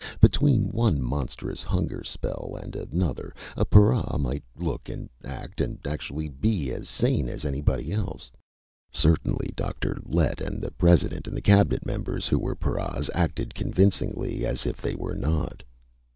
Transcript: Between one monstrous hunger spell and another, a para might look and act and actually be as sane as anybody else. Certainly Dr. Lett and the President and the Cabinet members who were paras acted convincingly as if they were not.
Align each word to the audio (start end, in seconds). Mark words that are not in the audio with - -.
Between 0.19 0.71
one 0.71 0.99
monstrous 0.99 1.61
hunger 1.61 2.03
spell 2.03 2.57
and 2.59 2.75
another, 2.75 3.35
a 3.55 3.65
para 3.65 4.17
might 4.17 4.43
look 4.57 4.89
and 4.89 5.11
act 5.23 5.61
and 5.61 5.77
actually 5.85 6.27
be 6.27 6.71
as 6.71 6.89
sane 6.89 7.29
as 7.29 7.45
anybody 7.45 7.91
else. 7.91 8.31
Certainly 8.91 9.51
Dr. 9.55 9.99
Lett 10.03 10.41
and 10.41 10.59
the 10.59 10.71
President 10.71 11.27
and 11.27 11.37
the 11.37 11.39
Cabinet 11.41 11.85
members 11.85 12.27
who 12.27 12.39
were 12.39 12.55
paras 12.55 13.11
acted 13.13 13.53
convincingly 13.53 14.43
as 14.43 14.65
if 14.65 14.81
they 14.81 14.95
were 14.95 15.13
not. 15.13 15.61